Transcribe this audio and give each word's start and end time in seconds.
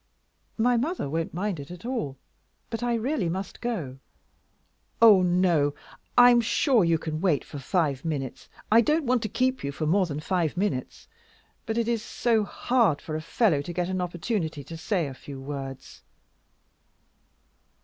"My 0.57 0.77
mother 0.77 1.07
won't 1.07 1.31
mind 1.31 1.59
it 1.59 1.69
at 1.69 1.85
all; 1.85 2.17
but 2.71 2.81
I 2.81 2.95
really 2.95 3.29
must 3.29 3.61
go." 3.61 3.99
"Oh 4.99 5.21
no. 5.21 5.75
I 6.17 6.31
am 6.31 6.41
sure 6.41 6.83
you 6.83 6.97
can 6.97 7.21
wait 7.21 7.45
for 7.45 7.59
five 7.59 8.03
minutes. 8.03 8.49
I 8.71 8.81
don't 8.81 9.05
want 9.05 9.21
to 9.21 9.29
keep 9.29 9.63
you 9.63 9.71
for 9.71 9.85
more 9.85 10.07
than 10.07 10.19
five 10.19 10.57
minutes. 10.57 11.07
But 11.67 11.77
it 11.77 11.87
is 11.87 12.01
so 12.01 12.43
hard 12.43 12.99
for 12.99 13.15
a 13.15 13.21
fellow 13.21 13.61
to 13.61 13.73
get 13.73 13.89
an 13.89 14.01
opportunity 14.01 14.63
to 14.63 14.75
say 14.75 15.05
a 15.05 15.13
few 15.13 15.39
words." 15.39 16.01